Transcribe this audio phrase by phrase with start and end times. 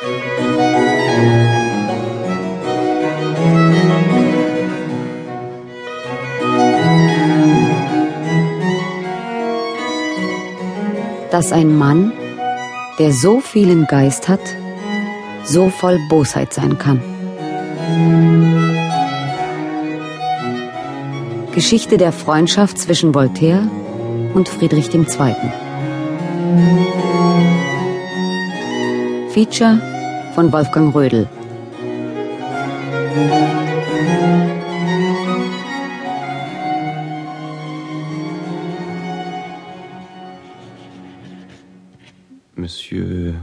[0.00, 0.12] Dass
[11.52, 12.12] ein Mann,
[12.98, 14.40] der so vielen Geist hat,
[15.44, 17.02] so voll Bosheit sein kann.
[21.52, 23.68] Geschichte der Freundschaft zwischen Voltaire
[24.32, 25.04] und Friedrich II.
[29.32, 29.80] Feature
[30.34, 31.28] von Wolfgang Rödel.
[42.56, 43.34] Monsieur,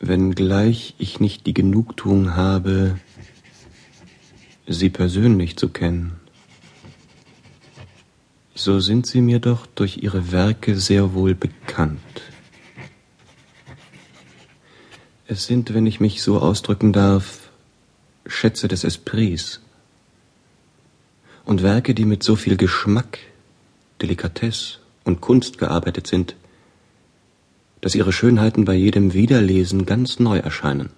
[0.00, 2.98] wenngleich ich nicht die Genugtuung habe,
[4.66, 6.20] Sie persönlich zu kennen,
[8.54, 11.98] so sind Sie mir doch durch Ihre Werke sehr wohl bekannt.
[15.32, 17.48] Es sind, wenn ich mich so ausdrücken darf,
[18.26, 19.62] Schätze des Esprits
[21.46, 23.18] und Werke, die mit so viel Geschmack,
[24.02, 26.36] Delikatesse und Kunst gearbeitet sind,
[27.80, 30.90] dass ihre Schönheiten bei jedem Wiederlesen ganz neu erscheinen.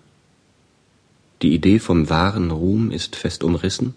[1.41, 3.95] Die Idee vom wahren Ruhm ist fest umrissen,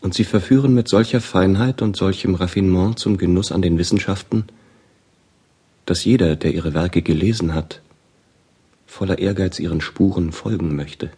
[0.00, 4.46] und sie verführen mit solcher Feinheit und solchem Raffinement zum Genuss an den Wissenschaften,
[5.86, 7.80] dass jeder, der ihre Werke gelesen hat,
[8.94, 11.10] voller Ehrgeiz ihren Spuren folgen möchte.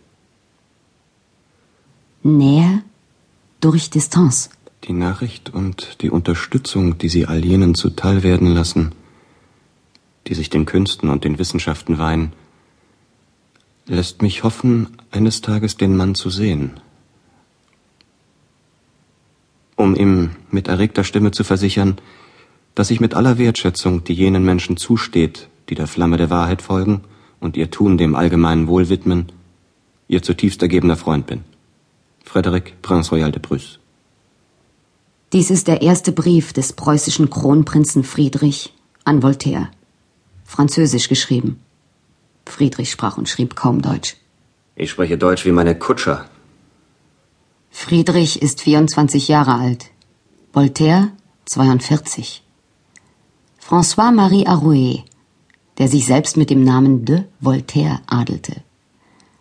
[2.22, 2.82] Nähe
[3.60, 4.48] durch Distanz.
[4.84, 8.94] Die Nachricht und die Unterstützung, die sie all jenen zuteil werden lassen,
[10.27, 12.32] die sich den Künsten und den Wissenschaften weihen,
[13.86, 16.80] lässt mich hoffen, eines Tages den Mann zu sehen,
[19.77, 21.98] um ihm mit erregter Stimme zu versichern,
[22.74, 27.02] dass ich mit aller Wertschätzung, die jenen Menschen zusteht, die der Flamme der Wahrheit folgen
[27.47, 29.33] und ihr Tun dem allgemeinen Wohl widmen,
[30.08, 31.41] ihr zutiefst ergebener Freund bin.
[32.25, 33.78] Frederic, Prince Royal de Prusse.
[35.32, 39.69] Dies ist der erste Brief des preußischen Kronprinzen Friedrich an Voltaire
[40.47, 41.60] französisch geschrieben.
[42.47, 44.16] Friedrich sprach und schrieb kaum Deutsch.
[44.76, 46.26] Ich spreche Deutsch wie meine Kutscher.
[47.71, 49.87] Friedrich ist 24 Jahre alt,
[50.53, 51.12] Voltaire
[51.47, 52.42] 42.
[53.59, 55.04] François-Marie Arouet,
[55.78, 58.62] der sich selbst mit dem Namen de Voltaire adelte,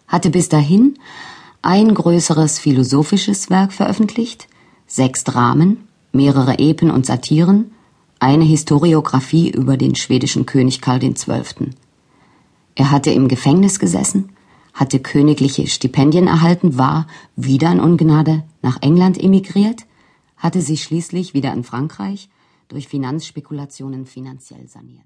[0.07, 0.97] hatte bis dahin
[1.61, 4.47] ein größeres philosophisches Werk veröffentlicht,
[4.87, 7.71] sechs Dramen, mehrere Epen und Satiren
[8.19, 11.71] eine Historiographie über den schwedischen König Karl XII.
[12.75, 14.29] Er hatte im Gefängnis gesessen,
[14.73, 19.85] hatte königliche Stipendien erhalten, war wieder in Ungnade nach England emigriert,
[20.37, 22.29] hatte sich schließlich wieder in Frankreich
[22.67, 25.05] durch Finanzspekulationen finanziell saniert.